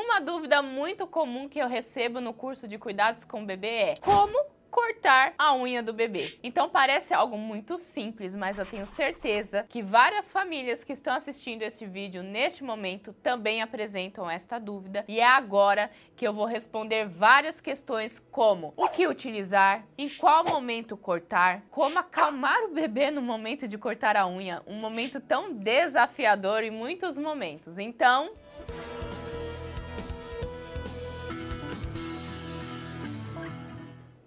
[0.00, 3.94] Uma dúvida muito comum que eu recebo no curso de cuidados com o bebê é
[3.96, 4.38] como
[4.70, 6.38] cortar a unha do bebê.
[6.40, 11.62] Então parece algo muito simples, mas eu tenho certeza que várias famílias que estão assistindo
[11.62, 17.08] esse vídeo neste momento também apresentam esta dúvida e é agora que eu vou responder
[17.08, 23.20] várias questões como o que utilizar, em qual momento cortar, como acalmar o bebê no
[23.20, 27.78] momento de cortar a unha, um momento tão desafiador em muitos momentos.
[27.78, 28.30] Então,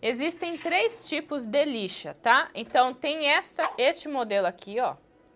[0.01, 2.49] Existem três tipos de lixa, tá?
[2.55, 4.95] Então tem esta, este modelo aqui, ó,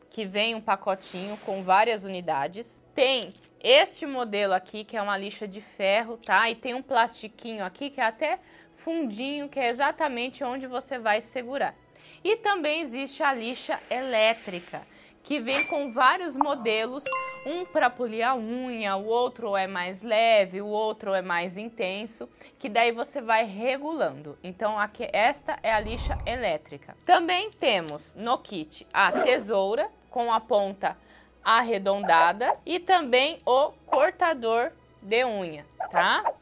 [0.09, 2.83] que vem um pacotinho com várias unidades.
[2.95, 6.49] Tem este modelo aqui, que é uma lixa de ferro, tá?
[6.49, 8.39] E tem um plastiquinho aqui que é até
[8.75, 11.75] fundinho, que é exatamente onde você vai segurar.
[12.23, 14.81] E também existe a lixa elétrica,
[15.21, 17.03] que vem com vários modelos,
[17.45, 22.27] um para polir a unha, o outro é mais leve, o outro é mais intenso,
[22.57, 24.37] que daí você vai regulando.
[24.43, 26.97] Então aqui esta é a lixa elétrica.
[27.05, 30.97] Também temos no kit a tesoura com a ponta
[31.43, 36.33] arredondada e também o cortador de unha, tá?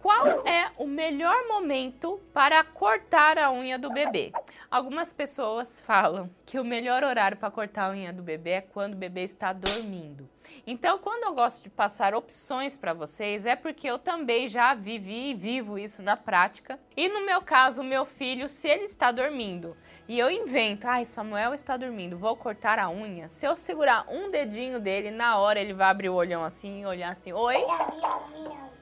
[0.00, 4.32] Qual é o melhor momento para cortar a unha do bebê?
[4.70, 8.92] Algumas pessoas falam que o melhor horário para cortar a unha do bebê é quando
[8.92, 10.28] o bebê está dormindo.
[10.66, 15.30] Então, quando eu gosto de passar opções para vocês, é porque eu também já vivi
[15.30, 16.78] e vivo isso na prática.
[16.96, 21.06] E no meu caso, o meu filho, se ele está dormindo e eu invento, ai,
[21.06, 23.28] Samuel está dormindo, vou cortar a unha.
[23.28, 26.86] Se eu segurar um dedinho dele, na hora ele vai abrir o olhão assim e
[26.86, 27.64] olhar assim: Oi?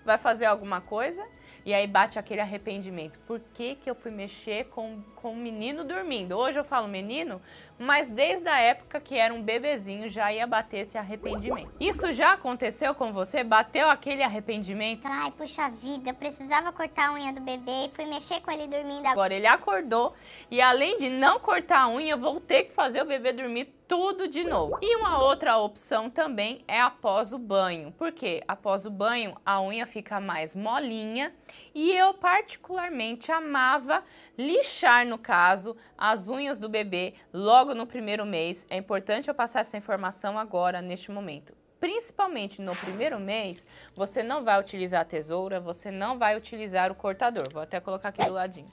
[0.04, 1.24] vai fazer alguma coisa
[1.64, 3.18] e aí bate aquele arrependimento.
[3.20, 6.36] Por que, que eu fui mexer com, com o menino dormindo?
[6.36, 7.40] Hoje eu falo menino,
[7.78, 11.51] mas desde a época que era um bebezinho já ia bater esse arrependimento.
[11.80, 13.42] Isso já aconteceu com você?
[13.42, 15.02] Bateu aquele arrependimento?
[15.04, 18.66] Ai, puxa vida, eu precisava cortar a unha do bebê e fui mexer com ele
[18.66, 19.06] dormindo.
[19.06, 20.14] Agora ele acordou
[20.50, 24.28] e além de não cortar a unha, vou ter que fazer o bebê dormir tudo
[24.28, 24.78] de novo.
[24.80, 29.86] E uma outra opção também é após o banho, porque após o banho a unha
[29.86, 31.34] fica mais molinha
[31.74, 34.02] e eu particularmente amava
[34.38, 38.66] lixar, no caso, as unhas do bebê logo no primeiro mês.
[38.70, 44.44] É importante eu passar essa informação agora, neste momento principalmente no primeiro mês, você não
[44.44, 47.48] vai utilizar a tesoura, você não vai utilizar o cortador.
[47.52, 48.68] Vou até colocar aqui do ladinho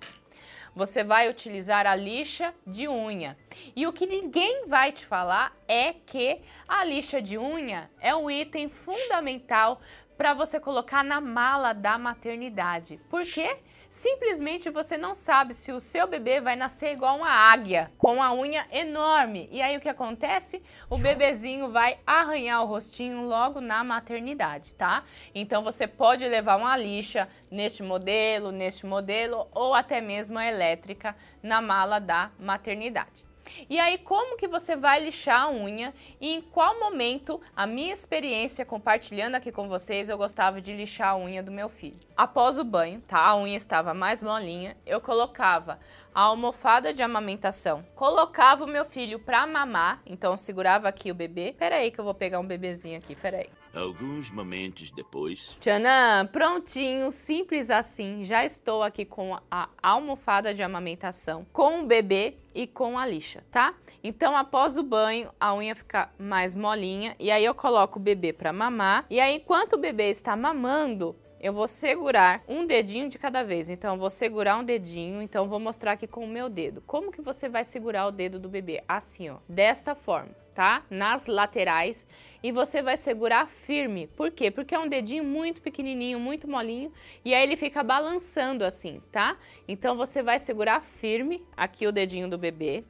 [0.75, 3.37] você vai utilizar a lixa de unha.
[3.75, 8.29] E o que ninguém vai te falar é que a lixa de unha é um
[8.29, 9.81] item fundamental
[10.17, 12.99] para você colocar na mala da maternidade.
[13.09, 13.57] Por quê?
[13.99, 18.33] Simplesmente você não sabe se o seu bebê vai nascer igual uma águia, com a
[18.33, 19.49] unha enorme.
[19.51, 20.63] E aí o que acontece?
[20.89, 25.03] O bebezinho vai arranhar o rostinho logo na maternidade, tá?
[25.35, 31.13] Então você pode levar uma lixa neste modelo, neste modelo ou até mesmo a elétrica
[31.43, 33.28] na mala da maternidade.
[33.69, 37.93] E aí, como que você vai lixar a unha e em qual momento, a minha
[37.93, 41.99] experiência compartilhando aqui com vocês, eu gostava de lixar a unha do meu filho.
[42.15, 43.19] Após o banho, tá?
[43.19, 45.79] A unha estava mais molinha, eu colocava
[46.13, 51.53] a almofada de amamentação, colocava o meu filho para mamar, então segurava aqui o bebê.
[51.57, 53.58] Pera aí que eu vou pegar um bebezinho aqui, pera aí.
[53.73, 55.55] Alguns momentos depois.
[55.59, 58.25] Tchanã, prontinho, simples assim.
[58.25, 63.43] Já estou aqui com a almofada de amamentação, com o bebê e com a lixa,
[63.51, 63.75] tá?
[64.03, 68.33] Então, após o banho, a unha fica mais molinha e aí eu coloco o bebê
[68.33, 69.05] para mamar.
[69.09, 73.69] E aí, enquanto o bebê está mamando, eu vou segurar um dedinho de cada vez.
[73.69, 75.21] Então, vou segurar um dedinho.
[75.21, 76.83] Então, vou mostrar aqui com o meu dedo.
[76.85, 78.83] Como que você vai segurar o dedo do bebê?
[78.87, 79.37] Assim, ó.
[79.47, 80.83] Desta forma, tá?
[80.89, 82.05] Nas laterais.
[82.43, 84.07] E você vai segurar firme.
[84.07, 84.51] Por quê?
[84.51, 86.91] Porque é um dedinho muito pequenininho, muito molinho.
[87.23, 89.37] E aí ele fica balançando assim, tá?
[89.65, 92.83] Então, você vai segurar firme aqui o dedinho do bebê.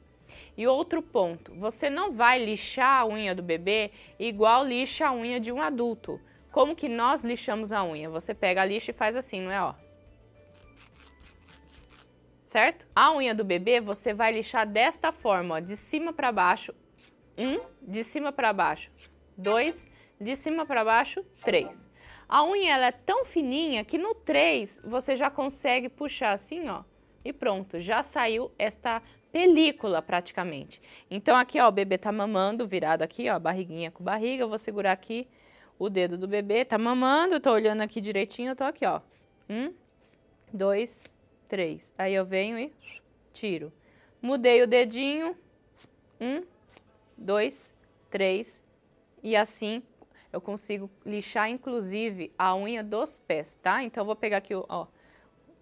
[0.56, 5.40] E outro ponto, você não vai lixar a unha do bebê igual lixa a unha
[5.40, 6.20] de um adulto.
[6.50, 8.10] Como que nós lixamos a unha?
[8.10, 9.62] Você pega a lixa e faz assim, não é?
[9.62, 9.74] Ó.
[12.42, 12.86] Certo?
[12.94, 16.74] A unha do bebê você vai lixar desta forma, ó, de cima para baixo.
[17.38, 18.90] Um, de cima para baixo.
[19.36, 19.86] Dois,
[20.20, 21.24] de cima para baixo.
[21.42, 21.88] Três.
[22.28, 26.84] A unha ela é tão fininha que no 3 você já consegue puxar assim, ó,
[27.24, 29.02] e pronto, já saiu esta
[29.32, 30.80] película praticamente.
[31.10, 34.58] Então aqui, ó, o bebê tá mamando, virado aqui, ó, barriguinha com barriga, eu vou
[34.58, 35.28] segurar aqui
[35.80, 39.00] o dedo do bebê, tá mamando, tô olhando aqui direitinho, eu tô aqui, ó.
[39.48, 39.72] Um,
[40.52, 41.02] dois,
[41.48, 41.90] três.
[41.96, 42.70] Aí eu venho e
[43.32, 43.72] tiro.
[44.20, 45.34] Mudei o dedinho.
[46.20, 46.44] Um,
[47.16, 47.74] dois,
[48.10, 48.62] três.
[49.22, 49.82] E assim
[50.30, 53.82] eu consigo lixar inclusive a unha dos pés, tá?
[53.82, 54.86] Então, vou pegar aqui, ó,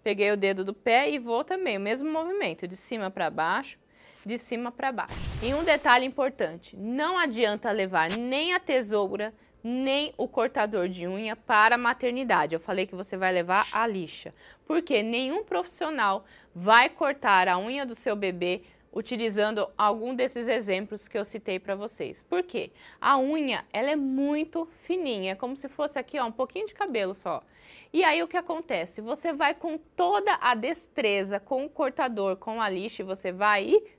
[0.03, 3.79] peguei o dedo do pé e vou também, o mesmo movimento, de cima para baixo,
[4.25, 5.15] de cima para baixo.
[5.41, 9.33] E um detalhe importante, não adianta levar nem a tesoura,
[9.63, 12.55] nem o cortador de unha para a maternidade.
[12.55, 14.33] Eu falei que você vai levar a lixa,
[14.65, 21.17] porque nenhum profissional vai cortar a unha do seu bebê utilizando algum desses exemplos que
[21.17, 22.23] eu citei para vocês.
[22.23, 22.71] Por quê?
[22.99, 27.13] A unha, ela é muito fininha, como se fosse aqui, ó, um pouquinho de cabelo
[27.13, 27.43] só.
[27.93, 29.01] E aí o que acontece?
[29.01, 33.98] Você vai com toda a destreza, com o cortador, com a lixa, você vai e!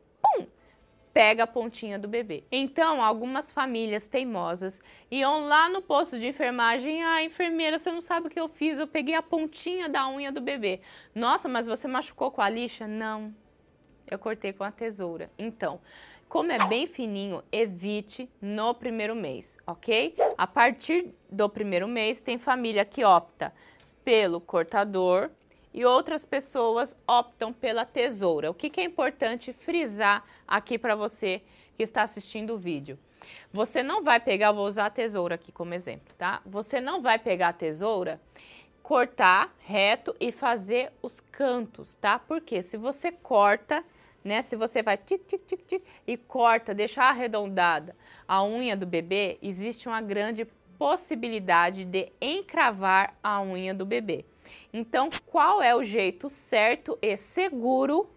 [1.12, 2.44] Pega a pontinha do bebê.
[2.50, 4.80] Então, algumas famílias teimosas
[5.10, 8.78] iam lá no posto de enfermagem, ah, enfermeira, você não sabe o que eu fiz,
[8.78, 10.80] eu peguei a pontinha da unha do bebê.
[11.14, 12.86] Nossa, mas você machucou com a lixa?
[12.86, 13.34] Não,
[14.08, 15.30] eu cortei com a tesoura.
[15.38, 15.80] Então,
[16.28, 20.14] como é bem fininho, evite no primeiro mês, ok?
[20.38, 23.52] A partir do primeiro mês, tem família que opta
[24.04, 25.30] pelo cortador,
[25.72, 28.50] e outras pessoas optam pela tesoura.
[28.50, 31.42] O que, que é importante frisar aqui para você
[31.76, 32.98] que está assistindo o vídeo?
[33.52, 36.40] Você não vai pegar, vou usar a tesoura aqui como exemplo, tá?
[36.44, 38.20] Você não vai pegar a tesoura,
[38.82, 42.18] cortar reto e fazer os cantos, tá?
[42.18, 43.84] Porque se você corta,
[44.24, 44.42] né?
[44.42, 47.94] Se você vai tic, tic, tic, tic e corta, deixar arredondada
[48.26, 50.46] a unha do bebê, existe uma grande
[50.78, 54.24] possibilidade de encravar a unha do bebê.
[54.72, 58.08] Então, qual é o jeito certo e seguro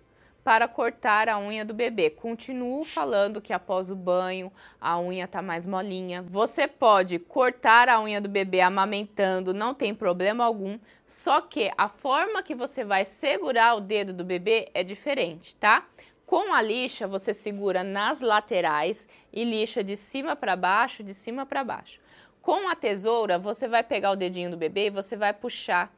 [0.43, 2.09] para cortar a unha do bebê?
[2.09, 6.21] Continuo falando que após o banho a unha está mais molinha.
[6.21, 10.77] Você pode cortar a unha do bebê amamentando, não tem problema algum,
[11.07, 15.85] só que a forma que você vai segurar o dedo do bebê é diferente, tá?
[16.25, 21.45] Com a lixa, você segura nas laterais e lixa de cima para baixo, de cima
[21.45, 21.99] para baixo.
[22.41, 25.93] Com a tesoura, você vai pegar o dedinho do bebê e você vai puxar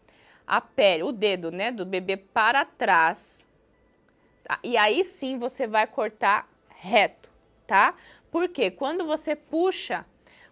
[0.48, 3.48] a pele, o dedo, né, do bebê para trás.
[4.44, 4.60] Tá?
[4.64, 7.30] E aí sim você vai cortar reto,
[7.66, 7.96] tá?
[8.32, 10.06] Porque quando você puxa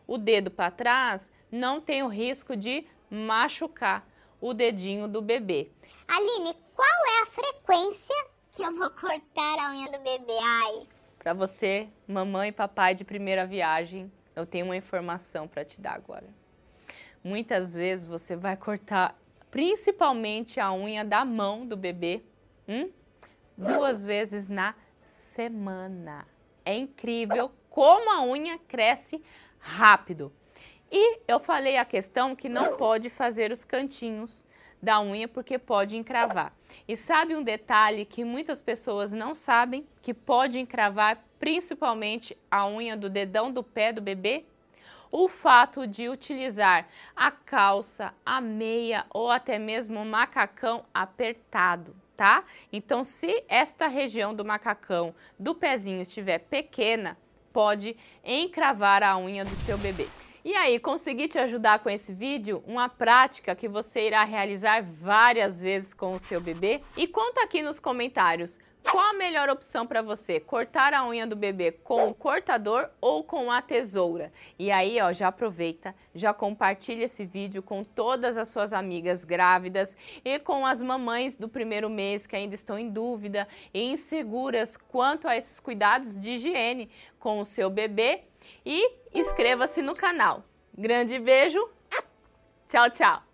[0.08, 4.08] o dedo para trás, não tem o risco de machucar
[4.42, 5.70] o dedinho do bebê.
[6.08, 8.16] Aline, qual é a frequência
[8.52, 10.38] que eu vou cortar a unha do bebê?
[10.42, 10.88] Ai.
[11.20, 15.94] Para você, mamãe e papai de primeira viagem, eu tenho uma informação para te dar
[15.94, 16.28] agora.
[17.24, 19.18] Muitas vezes você vai cortar
[19.54, 22.24] principalmente a unha da mão do bebê,
[22.68, 22.90] hum?
[23.56, 24.74] duas vezes na
[25.06, 26.26] semana.
[26.66, 29.22] É incrível como a unha cresce
[29.60, 30.34] rápido.
[30.92, 34.44] E eu falei a questão que não pode fazer os cantinhos
[34.82, 36.52] da unha porque pode encravar.
[36.88, 42.98] E sabe um detalhe que muitas pessoas não sabem que pode encravar principalmente a unha
[42.98, 44.46] do dedão do pé do bebê?
[45.14, 52.44] O fato de utilizar a calça, a meia ou até mesmo o macacão apertado, tá?
[52.72, 57.16] Então, se esta região do macacão do pezinho estiver pequena,
[57.54, 60.08] pode encravar a unha do seu bebê.
[60.44, 62.64] E aí, consegui te ajudar com esse vídeo?
[62.66, 66.82] Uma prática que você irá realizar várias vezes com o seu bebê?
[66.98, 70.40] E conta aqui nos comentários qual a melhor opção para você?
[70.40, 74.32] Cortar a unha do bebê com o cortador ou com a tesoura?
[74.60, 79.96] E aí, ó, já aproveita, já compartilha esse vídeo com todas as suas amigas grávidas
[80.24, 85.28] e com as mamães do primeiro mês que ainda estão em dúvida e inseguras quanto
[85.28, 88.22] a esses cuidados de higiene com o seu bebê.
[88.66, 90.44] E inscreva-se no canal.
[90.78, 91.70] Grande beijo,
[92.70, 93.33] tchau, tchau!